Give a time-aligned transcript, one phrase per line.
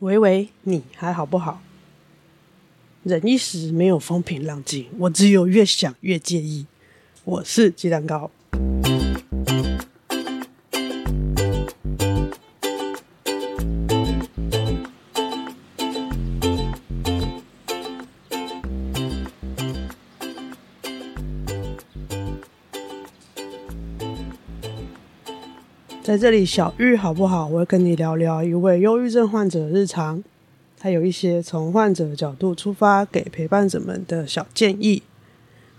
[0.00, 1.60] 喂喂，你还好不好？
[3.02, 6.64] 忍一时没有风平浪静，我只有越想越介意。
[7.24, 8.30] 我是鸡蛋糕。
[26.10, 27.46] 在这里，小玉好不好？
[27.46, 30.20] 我会跟你聊聊一位忧郁症患者的日常，
[30.80, 35.04] 还有一些从患者角度出发给陪伴者们的小建议。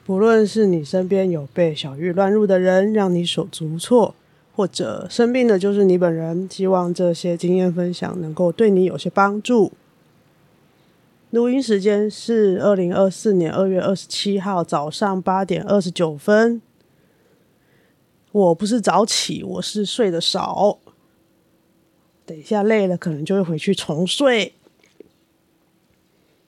[0.06, 4.16] 不论是你身边有被小玉乱入的人，让你手足无措，
[4.56, 9.74] 或者生病的就是你本人，希望这些经验分享能够对你有些帮助。
[11.32, 16.62] 录音时间是二零二四年二月二十七号早上八点二十九分。
[18.32, 20.80] 我不是早起，我是睡得少。
[22.26, 24.54] 等一下累了，可能就会回去重睡。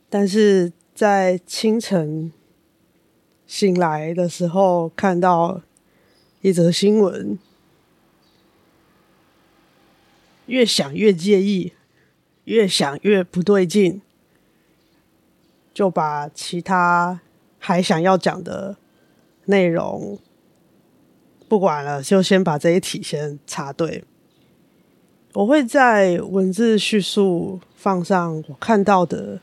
[0.10, 2.32] 但是在清晨
[3.46, 5.62] 醒来的时候，看到
[6.42, 7.38] 一则新闻，
[10.46, 11.74] 越想越介意，
[12.46, 14.02] 越想越不对劲，
[15.74, 17.20] 就把其他
[17.60, 18.78] 还想要讲的
[19.46, 20.18] 内容。
[21.48, 24.04] 不管了，就先把这一题先插队。
[25.34, 29.40] 我会在文字叙述放上我看到的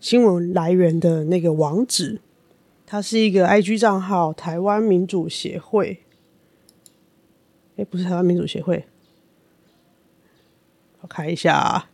[0.00, 2.20] 新闻来源的那个网址，
[2.84, 6.02] 它是一个 IG 账号，台湾民主协会。
[7.76, 8.84] 哎，不是台湾民主协会，
[11.00, 11.90] 我看一下啊。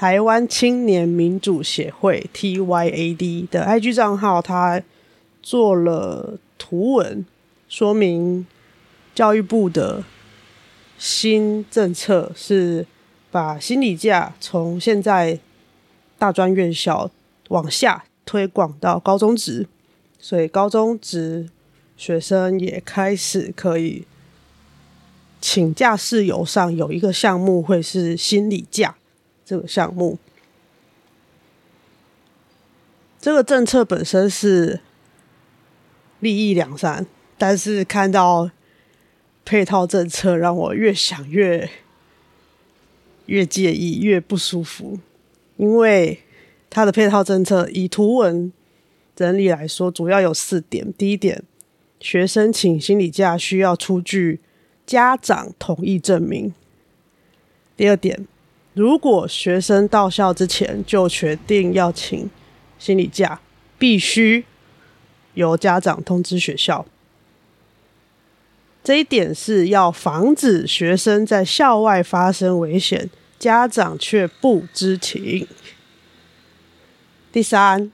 [0.00, 4.82] 台湾青年民主协会 （TYAD） 的 IG 账号，他
[5.42, 7.26] 做了图文
[7.68, 8.46] 说明，
[9.14, 10.02] 教育部的
[10.96, 12.86] 新政策是
[13.30, 15.38] 把心理假从现在
[16.18, 17.10] 大专院校
[17.48, 19.68] 往下推广到高中职，
[20.18, 21.50] 所以高中职
[21.98, 24.06] 学生也开始可以
[25.42, 28.96] 请假事由上有一个项目会是心理假。
[29.50, 30.16] 这个项目，
[33.20, 34.78] 这个政策本身是
[36.20, 37.04] 利益两善，
[37.36, 38.48] 但是看到
[39.44, 41.68] 配套政策，让我越想越
[43.26, 45.00] 越介意，越不舒服。
[45.56, 46.20] 因为
[46.70, 48.52] 它的配套政策以图文
[49.16, 51.42] 整理来说，主要有四点：第一点，
[51.98, 54.38] 学生请心理假需要出具
[54.86, 56.52] 家长同意证明；
[57.76, 58.28] 第二点。
[58.72, 62.30] 如果学生到校之前就决定要请
[62.78, 63.40] 心理假，
[63.78, 64.44] 必须
[65.34, 66.86] 由家长通知学校。
[68.82, 75.46] 这一点是要防止学生在校外发生危险，家长却不知情。
[77.32, 77.92] 第三，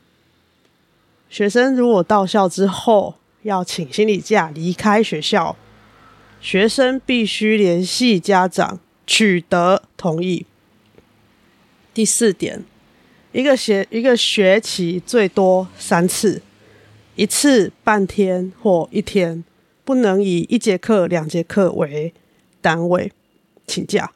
[1.28, 5.56] 学生如果到校之后要请心理假离开学校，
[6.40, 10.46] 学生必须联系家长取得同意。
[11.96, 12.62] 第四点，
[13.32, 16.42] 一个学一个学期最多三次，
[17.14, 19.42] 一次半天或一天，
[19.82, 22.12] 不能以一节课、两节课为
[22.60, 23.10] 单位
[23.66, 24.12] 请假。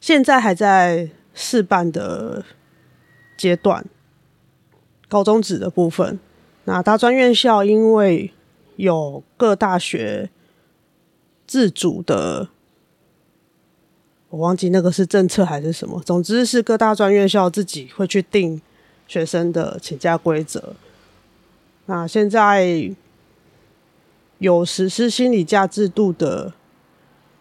[0.00, 2.42] 现在还在试办的
[3.36, 3.84] 阶段，
[5.08, 6.18] 高中职的部分，
[6.64, 8.32] 那大专院校因为
[8.76, 10.30] 有各大学
[11.46, 12.48] 自主的。
[14.30, 18.62] 我忘记那个是政策还是什么，总之是各大专院校自己会去定
[19.08, 20.74] 学生的请假规则。
[21.86, 22.92] 那现在
[24.38, 26.54] 有实施心理假制度的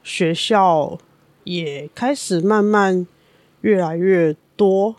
[0.04, 0.98] 学校
[1.44, 3.06] 也开始慢慢
[3.62, 4.96] 越来越多。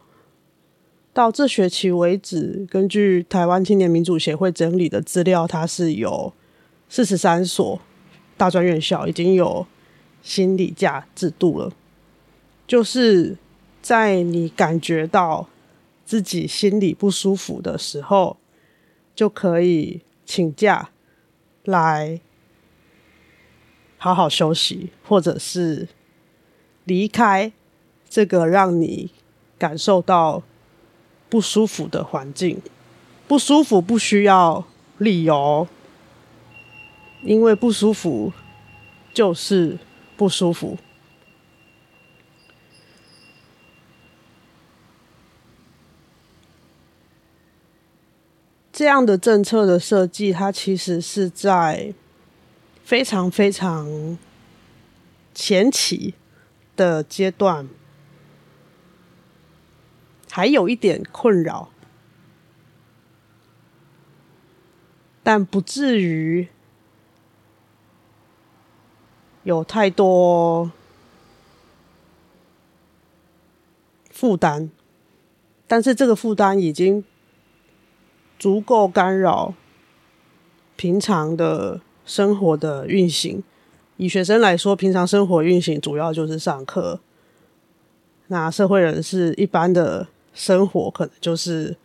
[1.12, 6.32] 到这学期为止，根据台湾青年民主协会整理的资料，它是有
[6.88, 7.80] 四十三所
[8.36, 9.66] 大专院校已经有
[10.22, 11.72] 心理假制度了。
[12.70, 13.36] 就是
[13.82, 15.48] 在你感觉到
[16.04, 18.36] 自己心里不舒服的时候，
[19.12, 20.90] 就可以请假
[21.64, 22.20] 来
[23.98, 25.88] 好好休息，或者是
[26.84, 27.50] 离开
[28.08, 29.10] 这个让你
[29.58, 30.44] 感受到
[31.28, 32.62] 不舒服的环境。
[33.26, 34.64] 不舒服不需要
[34.98, 35.66] 理由，
[37.24, 38.32] 因为不舒服
[39.12, 39.76] 就是
[40.16, 40.78] 不舒服。
[48.80, 51.92] 这样的政策的设计，它其实是在
[52.82, 54.16] 非常非常
[55.34, 56.14] 前期
[56.76, 57.68] 的阶段，
[60.30, 61.68] 还有一点困扰，
[65.22, 66.48] 但不至于
[69.42, 70.72] 有太多
[74.10, 74.70] 负担，
[75.66, 77.04] 但是这个负担已经
[78.40, 79.54] 足够干扰
[80.74, 83.44] 平常的生活的运行。
[83.98, 86.98] 以学生来说，平常生活运行主要就是上课。
[88.26, 91.76] 那社会人士一般的生活可能就是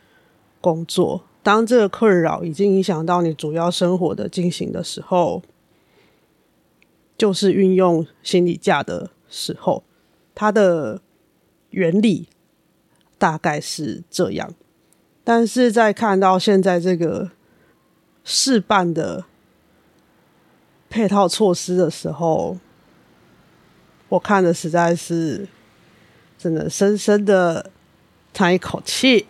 [0.62, 1.22] 工作。
[1.44, 5.44] 当这个困扰已经影响到你主要生活的进行的时候，
[7.16, 9.84] 就是运用心理假的时候，
[10.34, 11.02] 它的。
[11.72, 12.30] 原理
[13.18, 14.54] 大概是这样，
[15.26, 17.32] 但是在看到现在这个
[18.24, 19.26] 试办的
[20.90, 22.58] 配套措施的时候，
[24.08, 25.46] 我看的实在是
[26.38, 27.70] 真的深深的
[28.34, 29.26] 叹一口气。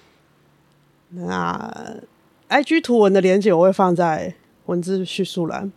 [1.10, 1.96] 那
[2.48, 5.70] IG 图文的连接我会放在文字叙述栏，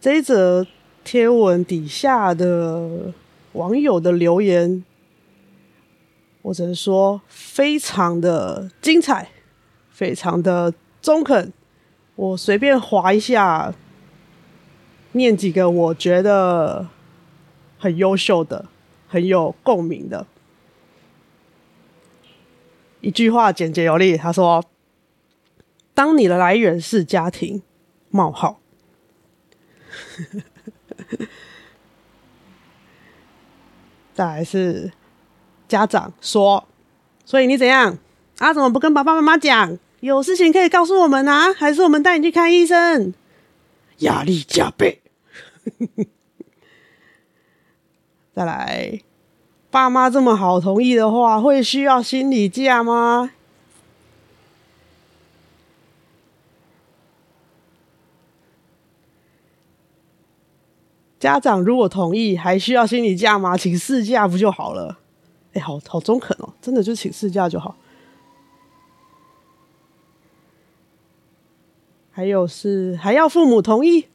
[0.00, 0.66] 这一则
[1.04, 3.12] 贴文底下的。
[3.52, 4.84] 网友的留言，
[6.46, 9.30] 我只能说非常的精彩，
[9.90, 10.72] 非常的
[11.02, 11.52] 中肯。
[12.14, 13.74] 我随便划一下，
[15.10, 16.86] 念几个我觉得
[17.80, 18.66] 很优秀的、
[19.08, 20.24] 很有共鸣的。
[23.00, 24.64] 一句话简洁有力，他说
[25.94, 27.60] ：“当你的来源是家庭，
[28.10, 28.60] 冒号。
[34.14, 34.92] ”再来是
[35.68, 36.66] 家长说，
[37.24, 37.98] 所以你怎样
[38.38, 38.52] 啊？
[38.52, 39.78] 怎么不跟爸爸妈妈讲？
[40.00, 41.52] 有事情可以告诉我们啊？
[41.52, 43.14] 还是我们带你去看医生？
[43.98, 45.00] 压力加倍。
[48.34, 49.00] 再来，
[49.70, 53.30] 爸妈这么好同意的话，会需要心理假吗？
[61.18, 63.56] 家长如果同意，还需要心理假吗？
[63.56, 64.98] 请事假不就好了？
[65.56, 67.74] 哎、好好中肯哦，真的就请事假就好。
[72.12, 74.06] 还有是还要父母同意，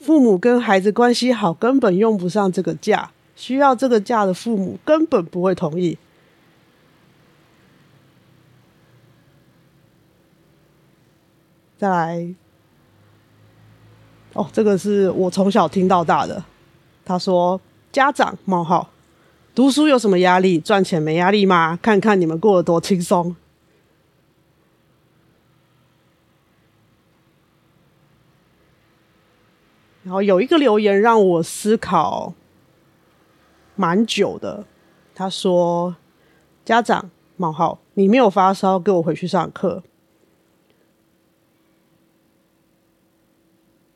[0.00, 3.10] 父母跟孩子关系好，根本用不上这个假。
[3.36, 5.98] 需要这个假的父母根本不会同意。
[11.78, 12.34] 再来。
[14.34, 16.44] 哦，这个是我从小听到大的。
[17.04, 17.60] 他说
[17.92, 18.88] ：“家长冒号，
[19.54, 20.58] 读书有什么压力？
[20.58, 21.78] 赚钱没压力吗？
[21.80, 23.36] 看看你们过得多轻松。”
[30.02, 32.34] 然后有一个留言让我思考
[33.74, 34.66] 蛮久的。
[35.14, 35.96] 他说
[36.64, 39.82] ：“家长冒号，你没有发烧，跟我回去上课。”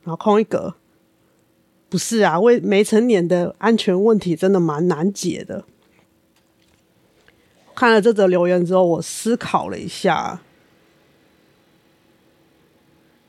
[0.03, 0.75] 然后空一格，
[1.89, 5.65] 不是啊，未没成年的安全问题真的蛮难解的。
[7.73, 10.41] 看了这则留言之后，我思考了一下，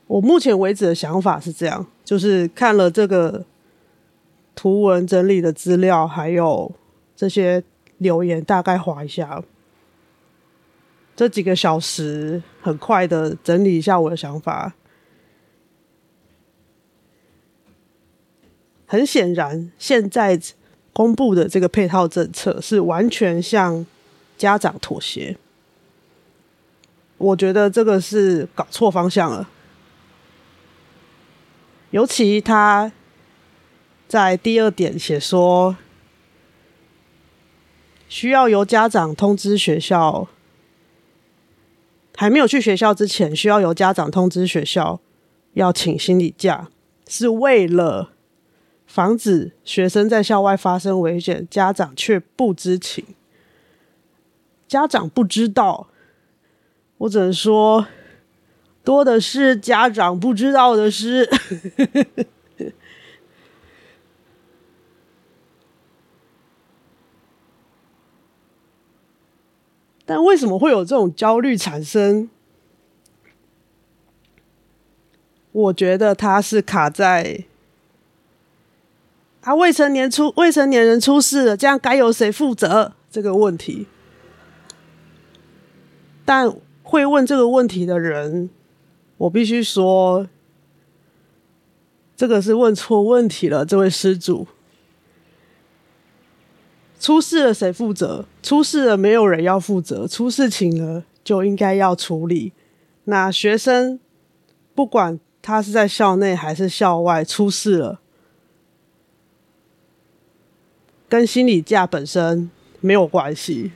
[0.07, 3.45] 我目前为止的想法是这样：就是看了这个
[4.53, 6.71] 图文整理的资料，还有
[7.15, 7.63] 这些
[7.97, 9.41] 留言，大概划一下，
[11.15, 14.75] 这几个小时很快的整理一下我的想法。
[18.91, 20.37] 很显然，现在
[20.91, 23.85] 公布的这个配套政策是完全向
[24.37, 25.37] 家长妥协。
[27.17, 29.49] 我觉得这个是搞错方向了。
[31.91, 32.91] 尤其他
[34.09, 35.77] 在第二点写说，
[38.09, 40.27] 需要由家长通知学校，
[42.17, 44.99] 还没有去学校之前，需要由家长通知学校
[45.53, 46.67] 要请心理假，
[47.07, 48.09] 是为了。
[48.91, 53.05] 防止学生在校外发生危险，家长却不知情。
[54.67, 55.87] 家长不知道，
[56.97, 57.87] 我只能说，
[58.83, 61.29] 多的是家长不知道的事。
[70.05, 72.29] 但为什么会有这种焦虑产生？
[75.53, 77.45] 我觉得他是卡在。
[79.41, 82.93] 啊，未成年出未成年人出事了，这样该由谁负责？
[83.09, 83.87] 这个问题，
[86.23, 88.49] 但会问这个问题的人，
[89.17, 90.27] 我必须说，
[92.15, 94.47] 这个是问错问题了，这位施主。
[96.99, 98.25] 出事了谁负责？
[98.43, 102.53] 出事了没有人要负责，出事情了就应该要处理。
[103.05, 103.99] 那学生
[104.75, 108.00] 不管他是在校内还是校外，出事了，
[111.11, 112.49] 跟心理假本身
[112.79, 113.73] 没有关系。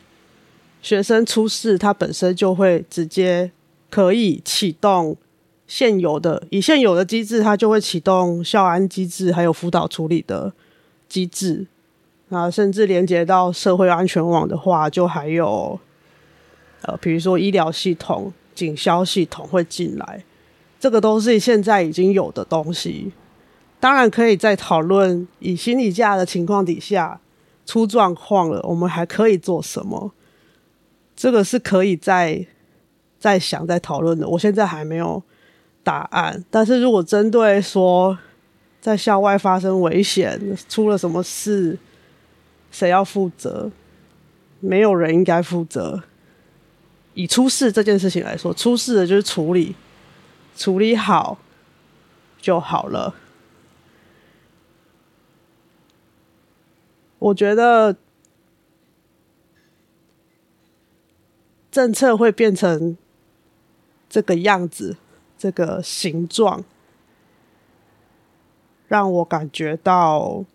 [0.81, 3.51] 学生出事，他本身就会直接
[3.89, 5.17] 可以启动
[5.67, 10.53] 现有的，以现有的机制，他就会启动校安机制，还有辅导处理的
[11.09, 11.67] 机制。
[12.29, 15.77] 啊，甚至连接到社会安全网的话，就还有，
[16.83, 20.23] 呃，比如说医疗系统、警消系统会进来，
[20.79, 23.11] 这个都是现在已经有的东西。
[23.81, 27.19] 当然可以在讨论，以心理价的情况底下
[27.65, 30.11] 出状况了，我们还可以做什么？
[31.15, 32.45] 这个是可以再
[33.17, 34.27] 再想、再讨论的。
[34.27, 35.23] 我现在还没有
[35.83, 38.17] 答案，但是如果针对说
[38.81, 41.77] 在校外发生危险，出了什么事，
[42.69, 43.71] 谁要负责？
[44.59, 46.03] 没有人应该负责。
[47.13, 49.73] 以出事这件事情来说，出事的就是处理，
[50.57, 51.37] 处理好
[52.41, 53.15] 就好了。
[57.25, 57.95] 我觉得
[61.71, 62.95] 政策会变成
[64.07, 64.97] 这个样子，
[65.35, 66.63] 这个形状，
[68.87, 70.45] 让我感觉到。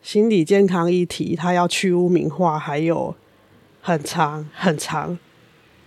[0.00, 3.16] 心理健康议题，它要去污名化，还有
[3.80, 5.18] 很长、很长、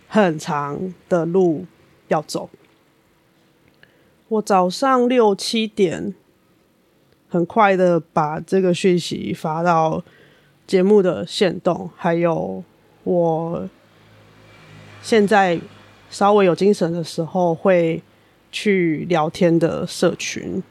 [0.08, 1.68] 很长的路
[2.08, 2.50] 要走。
[4.28, 6.16] 我早上六七点，
[7.30, 10.04] 很快的把这个讯息发到
[10.66, 12.64] 节目的线动，还有
[13.04, 13.70] 我
[15.02, 15.60] 现在
[16.10, 18.02] 稍微有精神的时候会
[18.52, 20.62] 去聊天的社群。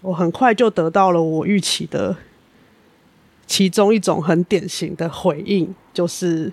[0.00, 2.16] 我很快就得到了我预期的
[3.46, 6.52] 其中一种很典型的回应，就是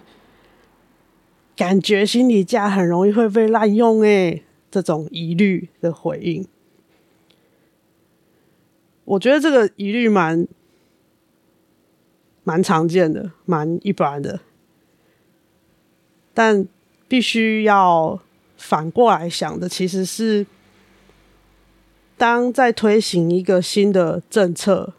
[1.55, 6.46] 感觉心理价很容易会被滥用，诶，这种疑虑的回应。
[9.09, 10.47] 我觉得这个疑虑蛮
[12.43, 14.39] 蛮常见的，蛮一般的，
[16.31, 16.67] 但
[17.07, 18.19] 必须要
[18.55, 20.45] 反过来想的，其实是。
[22.17, 24.91] 当在推行一个新的政策、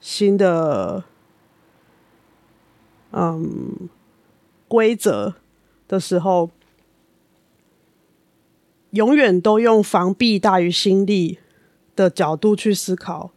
[0.00, 1.02] 新的
[3.10, 3.88] 嗯
[4.68, 5.34] 规则
[5.88, 6.50] 的时候，
[8.90, 11.40] 永远都用防弊大于心力
[11.96, 13.32] 的角度去思考，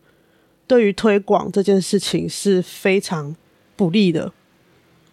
[0.67, 3.35] 对于推广这件事情是非常
[3.75, 4.33] 不利的。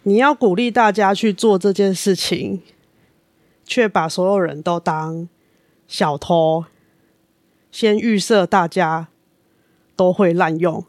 [0.03, 2.61] 你要鼓励大家去做这件事情，
[3.65, 5.27] 却把所有人都当
[5.87, 6.65] 小偷。
[7.69, 9.09] 先预设大家
[9.95, 10.85] 都会滥用，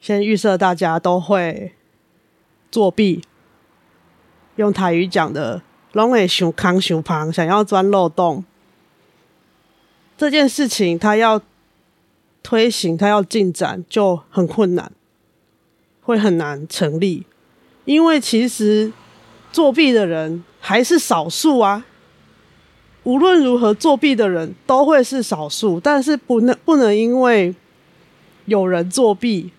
[0.00, 1.74] 先预设大家都会
[2.70, 3.22] 作弊，
[4.56, 5.62] 用台语讲的
[5.92, 8.44] “拢会想康想胖”，想要钻漏洞。
[10.22, 11.42] 这件事情，它要
[12.44, 14.92] 推行，它要进展就很困难，
[16.00, 17.26] 会很难成立，
[17.86, 18.92] 因为其实
[19.50, 21.84] 作弊的人还是少数啊。
[23.02, 27.52] 无论如何，作弊的人都会是少数，但是不能不能因为
[28.44, 29.50] 有人作弊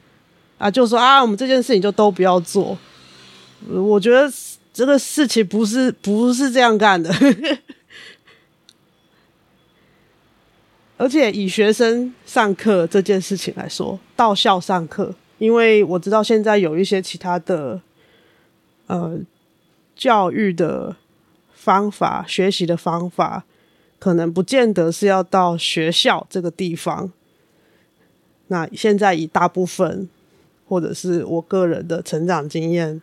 [0.57, 2.77] 啊，就说啊，我们这件事情就都不要做。
[3.67, 4.31] 我觉得
[4.73, 7.13] 这个事情不是不是这样干的。
[11.03, 17.81] 而且以学生上课这件事情来说，到校上课，因为我知道现在有一些其他的
[18.87, 19.19] 呃
[19.95, 20.95] 教育的。
[21.55, 23.45] 方法学习的方法，
[23.97, 27.09] 可能不见得是要到学校这个地方。
[28.47, 30.09] 那现在以大部分，
[30.67, 33.01] 或者是我个人的成长经验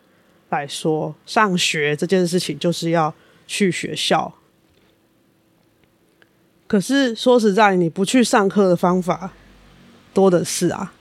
[0.51, 3.15] 来说，上学这件事情就是要
[3.47, 4.35] 去学校。
[6.71, 9.33] 可是说实在，你不去上课的方法
[10.15, 10.93] 多的是啊。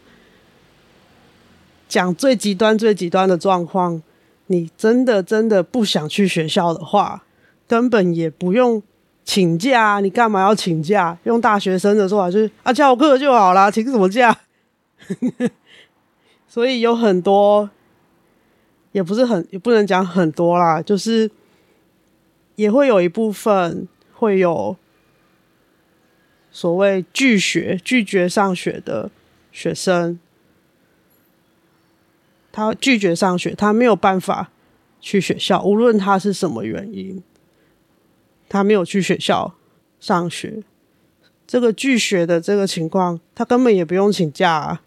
[1.88, 4.01] 讲最极端、最极端的状况，
[4.47, 7.23] 你真的真的不想去学校的话。
[7.67, 8.81] 根本也不用
[9.23, 11.15] 请假，你干嘛要请假？
[11.25, 14.35] 用大学生的说法就是啊，翘课就好啦，请什么假？
[16.49, 17.69] 所以有很多，
[18.91, 21.29] 也不是很，也不能讲很多啦，就是
[22.55, 24.75] 也会有一部分会有
[26.51, 29.09] 所谓拒学、拒绝上学的
[29.51, 30.19] 学生，
[32.51, 34.51] 他拒绝上学，他没有办法
[34.99, 37.21] 去学校，无论他是什么原因。
[38.51, 39.53] 他没有去学校
[39.99, 40.63] 上学，
[41.45, 44.81] 这个拒学的这个情况，他根本也不用请假啊。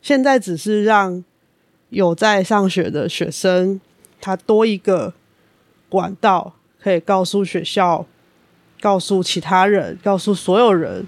[0.00, 1.24] 现在只是让
[1.88, 3.80] 有在上学的学生，
[4.20, 5.12] 他多一个
[5.88, 8.06] 管道，可以告诉学校、
[8.80, 11.06] 告诉其他人、告诉所有人，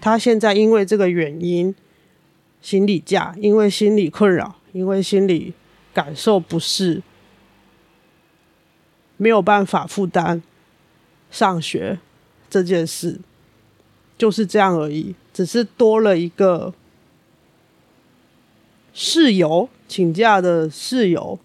[0.00, 1.74] 他现在因为这个原因，
[2.60, 5.54] 心理假，因为心理困扰，因为心理
[5.92, 7.02] 感受不适，
[9.16, 10.42] 没有办法负担
[11.30, 11.98] 上学
[12.48, 13.20] 这件事，
[14.18, 16.74] 就是这样而已，只是多了一个。
[18.92, 21.38] 室友，请假的室友，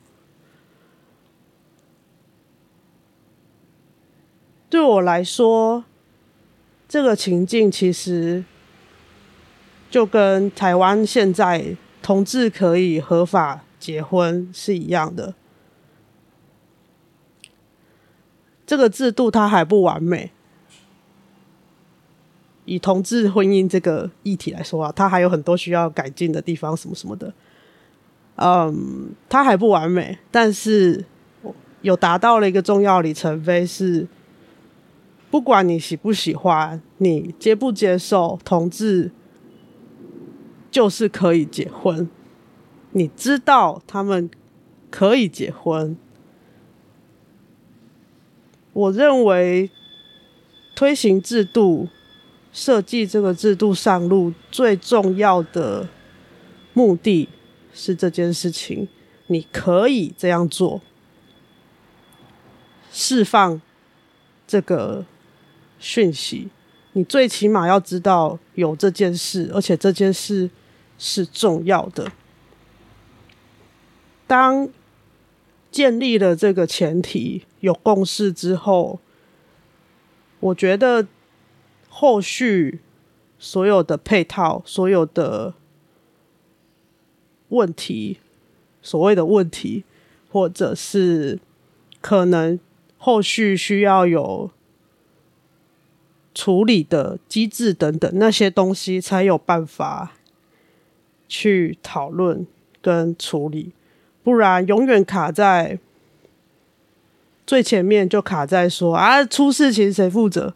[4.76, 5.86] 对我来说，
[6.86, 8.44] 这个情境其实
[9.90, 15.34] 就跟台湾现在同志可以合法结婚是一样的。
[18.66, 20.32] 这个制度它还不完美，
[22.66, 27.34] 以同志婚姻这个议题来说啊，它还有很多需要改进的地方，什么什么的。
[28.36, 31.06] 嗯，它还不完美，但是
[31.80, 34.06] 有达到了一个重要里程碑，是
[35.36, 39.12] 不管你喜不喜欢，你接不接受同志，
[40.72, 42.10] 就是可以结婚。
[42.92, 44.30] 你知道他们
[44.90, 45.98] 可以结婚。
[48.72, 49.70] 我认为
[50.74, 51.90] 推行制度、
[52.54, 55.90] 设计这个制度上路最重要的
[56.74, 57.28] 目的。
[57.74, 58.88] 是这件事情，
[59.28, 60.80] 你可以这样做，
[62.90, 63.62] 释放
[64.48, 65.06] 这个
[65.86, 66.50] 讯息。
[66.94, 70.50] 你最起码要知道有这件事，而且这件事
[70.98, 72.12] 是重要的。
[74.26, 74.68] 当
[75.70, 79.00] 建立了这个前提，有共识之后，
[80.40, 81.06] 我觉得
[81.88, 82.80] 后续
[83.38, 85.54] 所有的配套，所有的。
[87.50, 88.18] 问题，
[88.82, 89.84] 所谓的问题，
[90.32, 91.40] 或者是
[92.02, 92.60] 可能
[92.98, 94.50] 后续需要有
[96.36, 100.12] 处理的机制等等那些东西，才有办法
[101.28, 102.46] 去讨论
[102.82, 103.72] 跟处理，
[104.22, 105.80] 不然永远卡在
[107.48, 110.54] 最前面，就卡在说啊，出事情谁负责？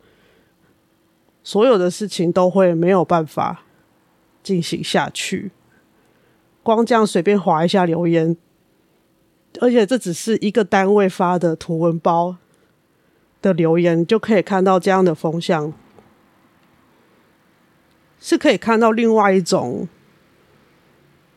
[1.42, 3.64] 所有的事情都会没有办法
[4.44, 5.52] 进行下去。
[6.62, 8.36] 光这样随便划一下留言，
[9.62, 12.36] 而且这只是一个单位发的图文包
[13.42, 15.74] 的留言，就可以看到这样的风向，
[18.20, 19.88] 是可以看到另外一种，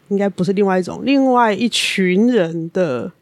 [0.08, 3.12] 应该不是另外一种，另外一群人的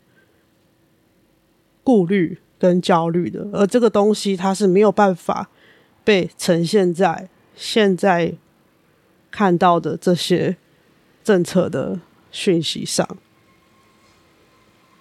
[1.82, 5.48] 顾虑跟焦虑的，而这个东西它是没有办法
[6.04, 8.34] 被呈现在现在
[9.30, 10.56] 看到的这些。
[11.22, 12.00] 政策的
[12.32, 13.06] 讯息上，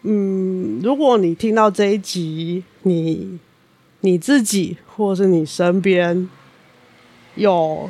[0.02, 3.40] 嗯，如果你听到这一集，你
[4.02, 6.30] 你自己或是你身边
[7.36, 7.90] 有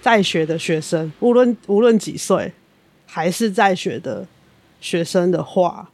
[0.00, 2.52] 在学的学生，无论无论几岁，
[3.06, 4.26] 还是在学的
[4.80, 5.90] 学生的话，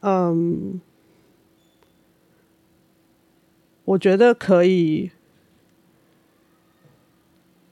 [0.00, 0.80] 嗯，
[3.84, 5.10] 我觉得可以。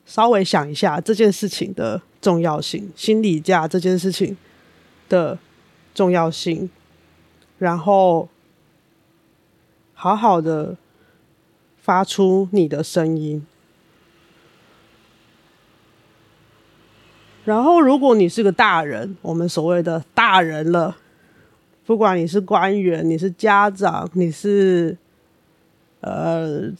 [0.04, 4.36] 稍微想一下这件事情的重要性，心理价这件事情
[5.08, 5.38] 的
[5.94, 6.68] 重要性，
[7.56, 8.28] 然后
[10.02, 10.76] 好好的
[11.80, 13.46] 发出你的声音。
[17.44, 20.96] 然后，如果你是个大人，我们所谓的大人了，
[21.86, 24.98] 不管你是官员，你是家长，你是
[26.00, 26.72] 呃。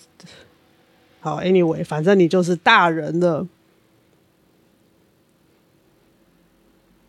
[1.21, 3.47] 好，Anyway，反正你就是大人了。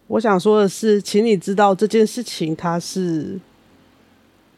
[0.06, 3.39] 我想说的是，请你知道这件事情它是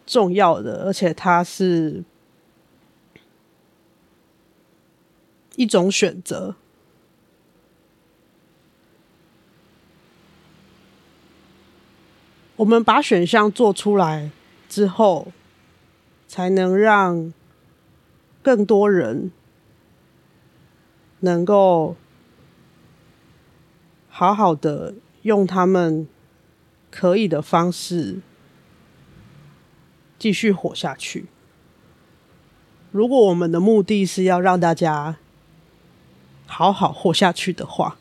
[0.06, 2.04] 重要的，而且它是
[5.56, 6.56] 一种选择。
[12.58, 14.32] 我们把选项做出来
[14.70, 15.32] 之后，
[16.28, 17.34] 才能让
[18.42, 19.32] 更多人。
[21.22, 21.96] 能够
[24.10, 26.08] 好好的用他们
[26.92, 28.20] 可以的方式
[30.18, 31.26] 继续活下去。
[32.92, 35.18] 如果我们的目的是要让大家
[36.48, 37.98] 好好活下去的话，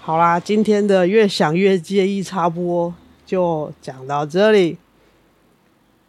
[0.00, 2.94] 好啦，今天的越想越介意插播
[3.26, 4.78] 就讲到这里。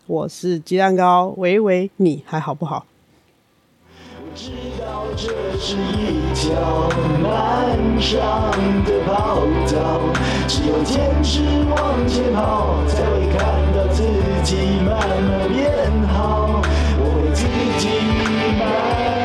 [0.07, 2.87] 我是鸡蛋糕，喂喂，你还好不好？
[5.15, 5.27] 这
[5.59, 6.89] 是一条
[7.21, 8.51] 漫长
[8.85, 9.41] 的跑
[9.73, 9.99] 道，
[10.47, 13.37] 只有坚持往前跑，才会看
[13.75, 14.03] 到自
[14.43, 15.69] 己慢慢变
[16.07, 16.61] 好。
[16.99, 17.43] 我会自
[17.79, 17.89] 己
[18.57, 19.18] 慢。